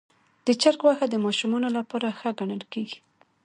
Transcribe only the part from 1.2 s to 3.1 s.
ماشومانو لپاره ښه ګڼل کېږي.